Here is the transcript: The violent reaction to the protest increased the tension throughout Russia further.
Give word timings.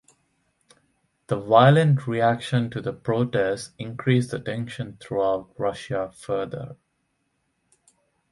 The 1.27 1.39
violent 1.39 2.07
reaction 2.07 2.71
to 2.71 2.81
the 2.81 2.91
protest 2.91 3.73
increased 3.77 4.31
the 4.31 4.39
tension 4.39 4.97
throughout 4.99 5.53
Russia 5.59 6.11
further. 6.11 6.75